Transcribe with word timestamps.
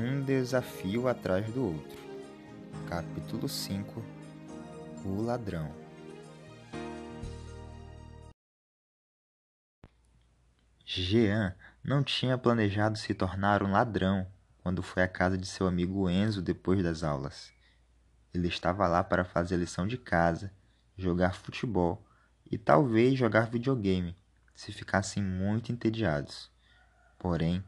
Um 0.00 0.22
desafio 0.22 1.08
atrás 1.08 1.52
do 1.52 1.64
outro. 1.74 1.98
Capítulo 2.88 3.48
5 3.48 4.00
O 5.04 5.22
ladrão. 5.22 5.74
Jean 10.86 11.52
não 11.82 12.04
tinha 12.04 12.38
planejado 12.38 12.96
se 12.96 13.12
tornar 13.12 13.60
um 13.60 13.72
ladrão 13.72 14.24
quando 14.62 14.84
foi 14.84 15.02
à 15.02 15.08
casa 15.08 15.36
de 15.36 15.48
seu 15.48 15.66
amigo 15.66 16.08
Enzo 16.08 16.40
depois 16.40 16.80
das 16.80 17.02
aulas. 17.02 17.52
Ele 18.32 18.46
estava 18.46 18.86
lá 18.86 19.02
para 19.02 19.24
fazer 19.24 19.56
lição 19.56 19.84
de 19.84 19.98
casa, 19.98 20.52
jogar 20.96 21.34
futebol 21.34 22.06
e 22.48 22.56
talvez 22.56 23.18
jogar 23.18 23.50
videogame, 23.50 24.16
se 24.54 24.72
ficassem 24.72 25.24
muito 25.24 25.72
entediados. 25.72 26.48
Porém, 27.18 27.64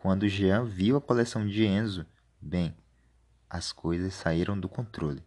quando 0.00 0.28
Jean 0.28 0.64
viu 0.64 0.96
a 0.96 1.00
coleção 1.00 1.46
de 1.46 1.64
Enzo, 1.64 2.06
bem, 2.40 2.76
as 3.48 3.72
coisas 3.72 4.14
saíram 4.14 4.58
do 4.58 4.68
controle. 4.68 5.22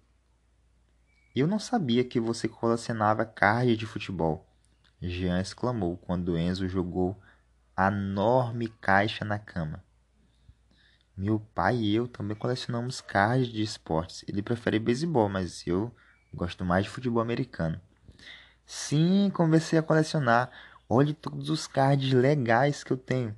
Eu 1.36 1.48
não 1.48 1.60
sabia 1.60 2.04
que 2.04 2.20
você 2.20 2.48
colecionava 2.48 3.26
cards 3.26 3.78
de 3.78 3.86
futebol, 3.86 4.46
Jean 5.10 5.40
exclamou 5.42 5.98
quando 5.98 6.38
Enzo 6.38 6.68
jogou 6.68 7.20
a 7.76 7.88
enorme 7.88 8.68
caixa 8.68 9.26
na 9.26 9.38
cama. 9.38 9.84
Meu 11.16 11.40
pai 11.40 11.76
e 11.76 11.96
eu 11.96 12.08
também 12.08 12.36
colecionamos 12.36 13.02
cards 13.02 13.50
de 13.50 13.62
esportes. 13.62 14.24
Ele 14.28 14.42
prefere 14.42 14.80
beisebol, 14.80 15.30
mas 15.30 15.68
eu 15.68 15.94
gosto 16.34 16.66
mais 16.66 16.86
de 16.86 16.90
futebol 16.90 17.22
americano. 17.22 17.80
Sim, 18.66 19.30
comecei 19.32 19.78
a 19.78 19.84
colecionar. 19.84 20.50
Olhe 20.90 21.14
todos 21.14 21.50
os 21.50 21.68
cards 21.68 22.12
legais 22.14 22.84
que 22.84 22.92
eu 22.92 22.98
tenho. 22.98 23.36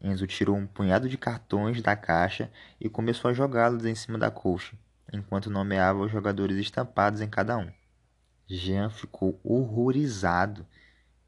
Enzo 0.00 0.26
tirou 0.26 0.56
um 0.56 0.66
punhado 0.66 1.08
de 1.08 1.16
cartões 1.16 1.80
da 1.80 1.96
caixa 1.96 2.50
e 2.80 2.88
começou 2.88 3.30
a 3.30 3.34
jogá-los 3.34 3.84
em 3.84 3.94
cima 3.94 4.18
da 4.18 4.30
colcha, 4.30 4.76
enquanto 5.12 5.50
nomeava 5.50 6.00
os 6.00 6.12
jogadores 6.12 6.58
estampados 6.58 7.20
em 7.20 7.28
cada 7.28 7.56
um. 7.56 7.70
Jean 8.48 8.90
ficou 8.90 9.40
horrorizado. 9.42 10.66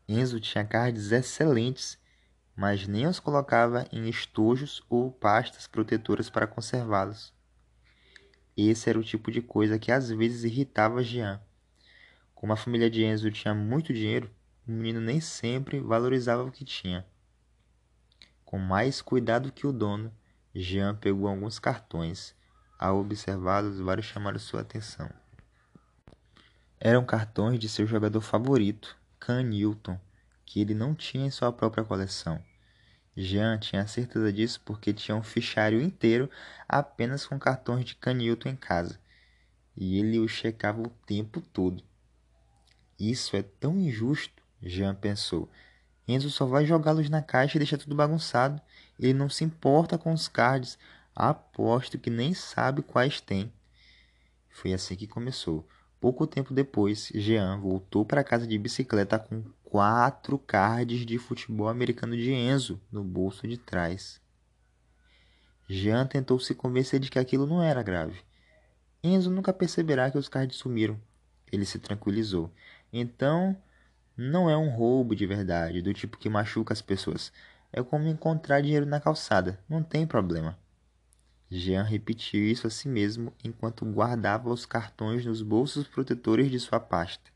Enzo 0.08 0.40
tinha 0.40 0.64
cards 0.64 1.10
excelentes, 1.10 1.98
mas 2.54 2.86
nem 2.86 3.06
os 3.06 3.18
colocava 3.18 3.86
em 3.92 4.08
estojos 4.08 4.82
ou 4.88 5.10
pastas 5.10 5.66
protetoras 5.66 6.30
para 6.30 6.46
conservá-los. 6.46 7.32
Esse 8.56 8.90
era 8.90 8.98
o 8.98 9.04
tipo 9.04 9.30
de 9.30 9.40
coisa 9.40 9.78
que 9.78 9.92
às 9.92 10.10
vezes 10.10 10.44
irritava 10.44 11.02
Jean. 11.02 11.40
Como 12.34 12.52
a 12.52 12.56
família 12.56 12.90
de 12.90 13.04
Enzo 13.04 13.30
tinha 13.30 13.54
muito 13.54 13.92
dinheiro, 13.92 14.30
o 14.66 14.70
menino 14.70 15.00
nem 15.00 15.20
sempre 15.20 15.80
valorizava 15.80 16.44
o 16.44 16.52
que 16.52 16.64
tinha. 16.64 17.06
Com 18.48 18.58
mais 18.58 19.02
cuidado 19.02 19.52
que 19.52 19.66
o 19.66 19.72
dono, 19.74 20.10
Jean 20.54 20.94
pegou 20.94 21.28
alguns 21.28 21.58
cartões. 21.58 22.34
Ao 22.78 22.98
observá-los, 22.98 23.78
vários 23.78 24.06
chamaram 24.06 24.38
sua 24.38 24.62
atenção. 24.62 25.10
Eram 26.80 27.04
cartões 27.04 27.58
de 27.58 27.68
seu 27.68 27.86
jogador 27.86 28.22
favorito, 28.22 28.96
Can 29.20 29.42
Newton, 29.42 30.00
que 30.46 30.62
ele 30.62 30.72
não 30.72 30.94
tinha 30.94 31.26
em 31.26 31.30
sua 31.30 31.52
própria 31.52 31.84
coleção. 31.84 32.42
Jean 33.14 33.58
tinha 33.58 33.86
certeza 33.86 34.32
disso 34.32 34.62
porque 34.64 34.94
tinha 34.94 35.14
um 35.14 35.22
fichário 35.22 35.82
inteiro 35.82 36.30
apenas 36.66 37.26
com 37.26 37.38
cartões 37.38 37.84
de 37.84 37.96
Can 37.96 38.14
Newton 38.14 38.48
em 38.48 38.56
casa, 38.56 38.98
e 39.76 39.98
ele 39.98 40.18
os 40.18 40.30
checava 40.30 40.80
o 40.80 40.88
tempo 41.04 41.42
todo. 41.42 41.84
Isso 42.98 43.36
é 43.36 43.42
tão 43.42 43.78
injusto, 43.78 44.42
Jean 44.62 44.94
pensou. 44.94 45.50
Enzo 46.08 46.30
só 46.30 46.46
vai 46.46 46.64
jogá-los 46.64 47.10
na 47.10 47.20
caixa 47.20 47.56
e 47.56 47.60
deixa 47.60 47.76
tudo 47.76 47.94
bagunçado. 47.94 48.60
Ele 48.98 49.12
não 49.12 49.28
se 49.28 49.44
importa 49.44 49.98
com 49.98 50.10
os 50.12 50.26
cards. 50.26 50.78
Aposto 51.14 51.98
que 51.98 52.08
nem 52.08 52.32
sabe 52.32 52.80
quais 52.80 53.20
tem. 53.20 53.52
Foi 54.48 54.72
assim 54.72 54.96
que 54.96 55.06
começou. 55.06 55.68
Pouco 56.00 56.26
tempo 56.26 56.54
depois, 56.54 57.10
Jean 57.14 57.58
voltou 57.60 58.04
para 58.04 58.24
casa 58.24 58.46
de 58.46 58.56
bicicleta 58.56 59.18
com 59.18 59.42
quatro 59.64 60.38
cards 60.38 61.04
de 61.04 61.18
futebol 61.18 61.68
americano 61.68 62.16
de 62.16 62.32
Enzo 62.32 62.80
no 62.90 63.04
bolso 63.04 63.46
de 63.46 63.58
trás. 63.58 64.20
Jean 65.68 66.06
tentou 66.06 66.40
se 66.40 66.54
convencer 66.54 66.98
de 66.98 67.10
que 67.10 67.18
aquilo 67.18 67.46
não 67.46 67.62
era 67.62 67.82
grave. 67.82 68.20
Enzo 69.02 69.30
nunca 69.30 69.52
perceberá 69.52 70.10
que 70.10 70.16
os 70.16 70.28
cards 70.28 70.56
sumiram. 70.56 70.98
Ele 71.52 71.66
se 71.66 71.78
tranquilizou. 71.78 72.50
Então, 72.92 73.56
não 74.20 74.50
é 74.50 74.56
um 74.56 74.68
roubo 74.68 75.14
de 75.14 75.24
verdade, 75.24 75.80
do 75.80 75.94
tipo 75.94 76.18
que 76.18 76.28
machuca 76.28 76.72
as 76.72 76.82
pessoas. 76.82 77.32
É 77.72 77.80
como 77.84 78.08
encontrar 78.08 78.60
dinheiro 78.60 78.84
na 78.84 78.98
calçada, 78.98 79.60
não 79.68 79.80
tem 79.80 80.04
problema. 80.04 80.58
Jean 81.48 81.84
repetiu 81.84 82.42
isso 82.42 82.66
a 82.66 82.70
si 82.70 82.88
mesmo 82.88 83.32
enquanto 83.44 83.86
guardava 83.86 84.50
os 84.50 84.66
cartões 84.66 85.24
nos 85.24 85.40
bolsos 85.40 85.86
protetores 85.86 86.50
de 86.50 86.58
sua 86.58 86.80
pasta. 86.80 87.30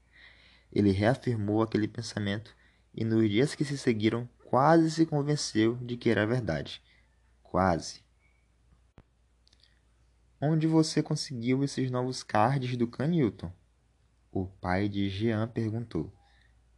Ele 0.72 0.90
reafirmou 0.90 1.62
aquele 1.62 1.86
pensamento 1.86 2.52
e 2.92 3.04
nos 3.04 3.30
dias 3.30 3.54
que 3.54 3.64
se 3.64 3.78
seguiram 3.78 4.28
quase 4.44 4.90
se 4.90 5.06
convenceu 5.06 5.76
de 5.76 5.96
que 5.96 6.10
era 6.10 6.26
verdade. 6.26 6.82
Quase. 7.44 8.02
Onde 10.40 10.66
você 10.66 11.00
conseguiu 11.00 11.62
esses 11.62 11.92
novos 11.92 12.24
cards 12.24 12.76
do 12.76 12.88
Canilton? 12.88 13.52
O 14.32 14.46
pai 14.46 14.88
de 14.88 15.08
Jean 15.08 15.46
perguntou. 15.46 16.12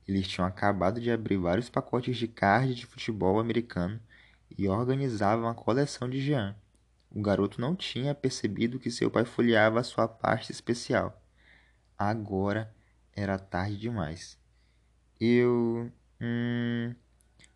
Eles 0.06 0.28
tinham 0.28 0.47
acabado 0.47 1.00
de 1.00 1.10
abrir 1.10 1.38
vários 1.38 1.70
pacotes 1.70 2.16
de 2.16 2.28
cards 2.28 2.76
de 2.76 2.87
futebol 2.87 3.41
americano 3.41 4.00
e 4.56 4.69
organizavam 4.69 5.48
a 5.48 5.54
coleção 5.54 6.09
de 6.09 6.20
Jean. 6.20 6.54
O 7.10 7.22
garoto 7.22 7.60
não 7.60 7.75
tinha 7.76 8.15
percebido 8.15 8.78
que 8.78 8.91
seu 8.91 9.10
pai 9.10 9.25
folheava 9.25 9.82
sua 9.82 10.06
pasta 10.09 10.53
especial. 10.53 11.22
Agora 11.97 12.75
era 13.12 13.38
tarde 13.38 13.78
demais. 13.78 14.37
Eu. 15.20 15.91
Hum. 16.21 16.94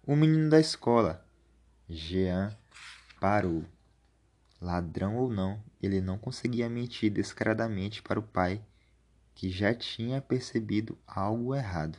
O 0.06 0.16
menino 0.16 0.48
da 0.48 0.60
escola. 0.60 1.26
Jean 1.88 2.56
parou. 3.20 3.65
Ladrão 4.60 5.16
ou 5.16 5.30
não, 5.30 5.62
ele 5.80 6.00
não 6.00 6.19
conseguia 6.19 6.69
mentir 6.69 7.10
descaradamente 7.12 8.03
para 8.03 8.19
o 8.19 8.22
pai, 8.22 8.60
que 9.34 9.50
já 9.50 9.72
tinha 9.72 10.20
percebido 10.20 10.98
algo 11.06 11.54
errado. 11.54 11.98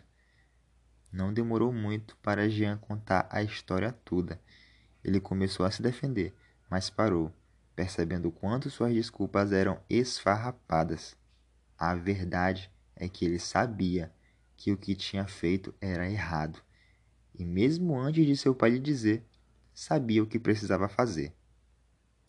Não 1.11 1.33
demorou 1.33 1.73
muito 1.73 2.15
para 2.17 2.49
Jean 2.49 2.77
contar 2.77 3.27
a 3.31 3.41
história 3.41 3.91
toda. 3.91 4.39
Ele 5.03 5.19
começou 5.19 5.65
a 5.65 5.71
se 5.71 5.81
defender, 5.81 6.33
mas 6.69 6.89
parou, 6.89 7.33
percebendo 7.75 8.31
quanto 8.31 8.69
suas 8.69 8.93
desculpas 8.93 9.51
eram 9.51 9.81
esfarrapadas. 9.89 11.15
A 11.77 11.95
verdade 11.95 12.69
é 12.95 13.09
que 13.09 13.25
ele 13.25 13.39
sabia 13.39 14.13
que 14.55 14.71
o 14.71 14.77
que 14.77 14.93
tinha 14.93 15.25
feito 15.25 15.73
era 15.79 16.09
errado, 16.09 16.61
e 17.33 17.45
mesmo 17.45 17.97
antes 17.97 18.25
de 18.25 18.35
seu 18.35 18.53
pai 18.53 18.71
lhe 18.71 18.79
dizer, 18.79 19.25
sabia 19.73 20.21
o 20.21 20.27
que 20.27 20.37
precisava 20.37 20.89
fazer. 20.89 21.33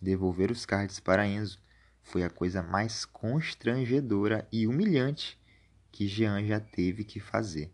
Devolver 0.01 0.51
os 0.51 0.65
cards 0.65 1.01
para 1.01 1.27
Enzo 1.27 1.59
foi 2.01 2.23
a 2.23 2.31
coisa 2.31 2.63
mais 2.63 3.05
constrangedora 3.05 4.49
e 4.53 4.67
humilhante 4.67 5.39
que 5.91 6.07
Jean 6.07 6.47
já 6.47 6.61
teve 6.61 7.05
que 7.05 7.19
fazer. 7.19 7.73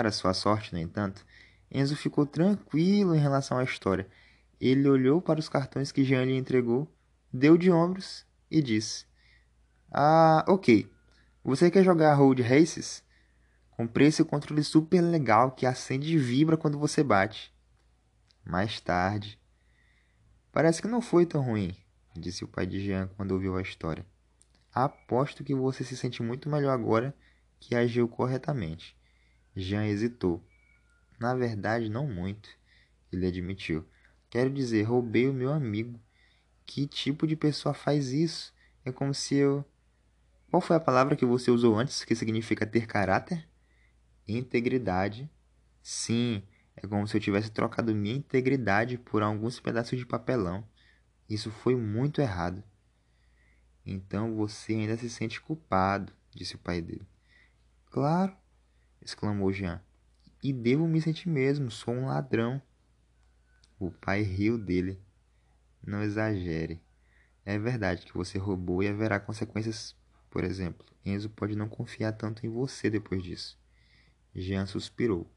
Para 0.00 0.10
sua 0.10 0.32
sorte, 0.32 0.72
no 0.72 0.78
entanto, 0.78 1.26
Enzo 1.70 1.94
ficou 1.94 2.24
tranquilo 2.24 3.14
em 3.14 3.18
relação 3.18 3.58
à 3.58 3.64
história. 3.64 4.08
Ele 4.58 4.88
olhou 4.88 5.20
para 5.20 5.38
os 5.38 5.46
cartões 5.46 5.92
que 5.92 6.02
Jean 6.04 6.24
lhe 6.24 6.38
entregou, 6.38 6.90
deu 7.30 7.58
de 7.58 7.70
ombros 7.70 8.24
e 8.50 8.62
disse: 8.62 9.04
Ah, 9.92 10.42
ok. 10.48 10.90
Você 11.44 11.70
quer 11.70 11.84
jogar 11.84 12.14
Road 12.14 12.40
Races? 12.40 13.04
Comprei 13.72 14.06
esse 14.06 14.24
controle 14.24 14.64
super 14.64 15.02
legal 15.02 15.52
que 15.52 15.66
acende 15.66 16.14
e 16.14 16.16
vibra 16.16 16.56
quando 16.56 16.78
você 16.78 17.04
bate. 17.04 17.54
Mais 18.42 18.80
tarde. 18.80 19.38
Parece 20.50 20.80
que 20.80 20.88
não 20.88 21.02
foi 21.02 21.26
tão 21.26 21.42
ruim, 21.42 21.76
disse 22.16 22.42
o 22.42 22.48
pai 22.48 22.64
de 22.64 22.80
Jean 22.80 23.10
quando 23.18 23.32
ouviu 23.32 23.54
a 23.54 23.60
história. 23.60 24.06
Aposto 24.72 25.44
que 25.44 25.54
você 25.54 25.84
se 25.84 25.94
sente 25.94 26.22
muito 26.22 26.48
melhor 26.48 26.72
agora 26.72 27.14
que 27.58 27.74
agiu 27.74 28.08
corretamente. 28.08 28.98
Jean 29.56 29.84
hesitou. 29.86 30.44
Na 31.18 31.34
verdade, 31.34 31.88
não 31.88 32.06
muito, 32.06 32.48
ele 33.12 33.26
admitiu. 33.26 33.86
Quero 34.30 34.50
dizer, 34.50 34.82
roubei 34.82 35.28
o 35.28 35.34
meu 35.34 35.52
amigo. 35.52 36.00
Que 36.64 36.86
tipo 36.86 37.26
de 37.26 37.36
pessoa 37.36 37.74
faz 37.74 38.12
isso? 38.12 38.54
É 38.84 38.92
como 38.92 39.12
se 39.12 39.34
eu. 39.34 39.64
Qual 40.50 40.60
foi 40.60 40.76
a 40.76 40.80
palavra 40.80 41.16
que 41.16 41.26
você 41.26 41.50
usou 41.50 41.76
antes 41.76 42.04
que 42.04 42.14
significa 42.14 42.66
ter 42.66 42.86
caráter? 42.86 43.48
Integridade. 44.26 45.28
Sim, 45.82 46.42
é 46.76 46.86
como 46.86 47.06
se 47.06 47.16
eu 47.16 47.20
tivesse 47.20 47.50
trocado 47.50 47.94
minha 47.94 48.14
integridade 48.14 48.96
por 48.96 49.22
alguns 49.22 49.58
pedaços 49.60 49.98
de 49.98 50.06
papelão. 50.06 50.64
Isso 51.28 51.50
foi 51.50 51.74
muito 51.76 52.20
errado. 52.20 52.62
Então 53.84 54.36
você 54.36 54.72
ainda 54.72 54.96
se 54.96 55.10
sente 55.10 55.40
culpado, 55.40 56.12
disse 56.30 56.54
o 56.54 56.58
pai 56.58 56.80
dele. 56.80 57.06
Claro, 57.86 58.36
exclamou 59.02 59.52
Jean. 59.52 59.80
E 60.42 60.52
devo 60.52 60.88
me 60.88 61.00
sentir 61.00 61.28
mesmo, 61.28 61.70
sou 61.70 61.94
um 61.94 62.06
ladrão. 62.06 62.60
O 63.78 63.90
pai 63.90 64.22
riu 64.22 64.58
dele. 64.58 65.00
Não 65.86 66.02
exagere. 66.02 66.80
É 67.44 67.58
verdade 67.58 68.06
que 68.06 68.16
você 68.16 68.38
roubou 68.38 68.82
e 68.82 68.88
haverá 68.88 69.18
consequências. 69.18 69.96
Por 70.30 70.44
exemplo, 70.44 70.86
Enzo 71.04 71.30
pode 71.30 71.56
não 71.56 71.68
confiar 71.68 72.12
tanto 72.12 72.46
em 72.46 72.48
você 72.48 72.88
depois 72.88 73.22
disso. 73.22 73.58
Jean 74.34 74.66
suspirou. 74.66 75.30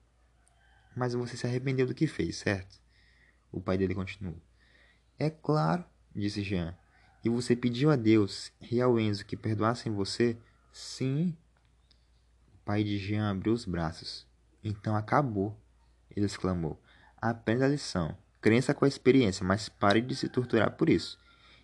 Mas 0.96 1.14
você 1.14 1.36
se 1.36 1.48
arrependeu 1.48 1.88
do 1.88 1.96
que 1.96 2.06
fez, 2.06 2.38
certo? 2.38 2.80
O 3.52 3.60
pai 3.60 3.78
dele 3.78 3.96
continuou. 3.96 4.38
É 5.18 5.30
claro, 5.30 5.84
disse 6.16 6.44
Jean. 6.44 6.78
E 7.24 7.30
você 7.30 7.56
pediu 7.56 7.90
a 7.90 7.96
Deus 7.96 8.52
e 8.60 8.82
ao 8.82 9.00
Enzo 9.00 9.26
que 9.26 9.38
perdoassem 9.38 9.92
você? 9.92 10.38
Sim. 10.72 11.36
Pai 12.66 12.84
de 12.84 12.98
Jean 12.98 13.30
abriu 13.30 13.54
os 13.54 13.66
braços. 13.66 14.26
Então 14.64 14.96
acabou, 14.96 15.60
ele 16.16 16.26
exclamou. 16.26 16.82
Aprenda 17.18 17.66
a 17.66 17.70
lição. 17.70 18.18
Crença 18.42 18.74
com 18.74 18.86
a 18.86 18.88
experiência, 18.88 19.46
mas 19.46 19.70
pare 19.70 20.02
de 20.02 20.16
se 20.16 20.28
torturar 20.28 20.72
por 20.72 20.90
isso. 20.90 21.18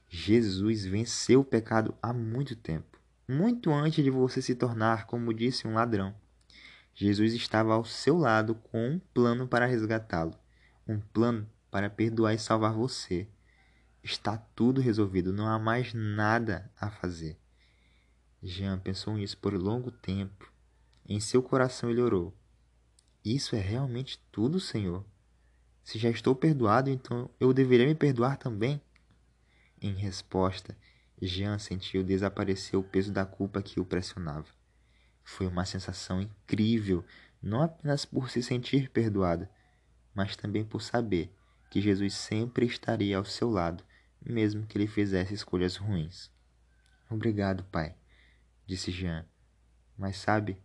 Jesus 0.10 0.86
venceu 0.86 1.42
o 1.42 1.46
pecado 1.46 1.94
há 2.02 2.12
muito 2.12 2.56
tempo, 2.56 3.00
muito 3.28 3.72
antes 3.72 4.04
de 4.04 4.10
você 4.10 4.42
se 4.42 4.56
tornar, 4.56 5.06
como 5.06 5.34
disse, 5.34 5.68
um 5.68 5.74
ladrão. 5.76 6.16
Jesus 6.96 7.34
estava 7.34 7.74
ao 7.74 7.86
seu 7.86 8.18
lado 8.18 8.56
com 8.56 8.90
um 8.90 9.00
plano 9.14 9.48
para 9.48 9.66
resgatá-lo, 9.66 10.34
um 10.88 11.00
plano 11.00 11.48
para 11.70 11.90
perdoar 11.90 12.34
e 12.34 12.40
salvar 12.40 12.74
você. 12.74 13.28
Está 14.04 14.38
tudo 14.38 14.82
resolvido, 14.82 15.32
não 15.32 15.48
há 15.48 15.60
mais 15.60 15.94
nada 15.94 16.72
a 16.80 16.90
fazer. 16.90 17.38
Jean 18.42 18.80
pensou 18.80 19.16
nisso 19.16 19.38
por 19.38 19.54
longo 19.54 19.92
tempo. 19.92 20.49
Em 21.10 21.20
seu 21.20 21.42
coração 21.42 21.90
ele 21.90 22.02
orou: 22.02 22.32
Isso 23.26 23.56
é 23.56 23.60
realmente 23.60 24.24
tudo, 24.32 24.60
Senhor? 24.60 25.04
Se 25.84 25.98
já 25.98 26.08
estou 26.08 26.36
perdoado, 26.36 26.92
então 26.92 27.28
eu 27.40 27.52
deveria 27.52 27.88
me 27.88 27.96
perdoar 27.96 28.38
também? 28.38 28.80
Em 29.82 29.96
resposta, 29.96 30.78
Jean 31.20 31.58
sentiu 31.58 32.04
desaparecer 32.04 32.80
o 32.80 32.84
peso 32.84 33.12
da 33.12 33.26
culpa 33.26 33.60
que 33.60 33.80
o 33.80 33.86
pressionava. 33.86 34.46
Foi 35.24 35.48
uma 35.48 35.66
sensação 35.66 36.22
incrível, 36.22 37.04
não 37.42 37.64
apenas 37.64 38.06
por 38.06 38.30
se 38.30 38.44
sentir 38.44 38.88
perdoado, 38.92 39.50
mas 40.14 40.36
também 40.36 40.64
por 40.64 40.80
saber 40.80 41.34
que 41.72 41.82
Jesus 41.82 42.14
sempre 42.14 42.68
estaria 42.68 43.18
ao 43.18 43.26
seu 43.26 43.50
lado, 43.50 43.84
mesmo 44.22 44.68
que 44.68 44.78
ele 44.78 44.86
fizesse 44.86 45.34
escolhas 45.34 45.76
ruins. 45.76 46.30
Obrigado, 47.10 47.64
pai, 47.64 47.96
disse 48.68 48.92
Jean. 48.92 49.26
Mas 49.98 50.18
sabe, 50.18 50.62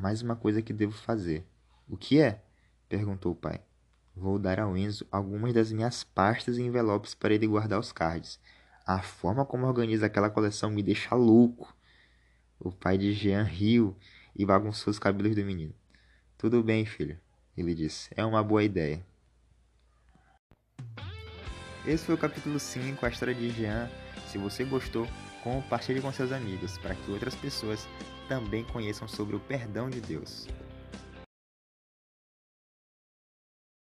mais 0.00 0.22
uma 0.22 0.34
coisa 0.34 0.62
que 0.62 0.72
devo 0.72 0.92
fazer. 0.92 1.46
O 1.88 1.96
que 1.96 2.20
é? 2.20 2.42
perguntou 2.88 3.32
o 3.32 3.36
pai. 3.36 3.60
Vou 4.16 4.38
dar 4.38 4.58
ao 4.58 4.76
Enzo 4.76 5.06
algumas 5.10 5.52
das 5.52 5.70
minhas 5.70 6.02
pastas 6.02 6.58
e 6.58 6.62
envelopes 6.62 7.14
para 7.14 7.34
ele 7.34 7.46
guardar 7.46 7.78
os 7.78 7.92
cards. 7.92 8.40
A 8.86 9.00
forma 9.02 9.44
como 9.44 9.66
organiza 9.66 10.06
aquela 10.06 10.30
coleção 10.30 10.70
me 10.70 10.82
deixa 10.82 11.14
louco. 11.14 11.74
O 12.58 12.72
pai 12.72 12.98
de 12.98 13.12
Jean 13.12 13.42
riu 13.42 13.96
e 14.34 14.44
bagunçou 14.44 14.90
os 14.90 14.98
cabelos 14.98 15.36
do 15.36 15.44
menino. 15.44 15.74
Tudo 16.36 16.62
bem, 16.62 16.84
filho, 16.84 17.18
ele 17.56 17.74
disse. 17.74 18.10
É 18.16 18.24
uma 18.24 18.42
boa 18.42 18.64
ideia. 18.64 19.04
Esse 21.86 22.04
foi 22.04 22.14
o 22.14 22.18
capítulo 22.18 22.58
5, 22.58 23.04
a 23.04 23.08
história 23.08 23.34
de 23.34 23.50
Jean. 23.50 23.88
Se 24.26 24.38
você 24.38 24.64
gostou, 24.64 25.06
compartilhe 25.42 26.00
com 26.00 26.12
seus 26.12 26.32
amigos 26.32 26.76
para 26.78 26.94
que 26.94 27.10
outras 27.10 27.34
pessoas 27.34 27.86
também 28.30 28.62
conheçam 28.62 29.08
sobre 29.08 29.34
o 29.34 29.40
perdão 29.40 29.90
de 29.90 30.00
Deus. 30.00 30.46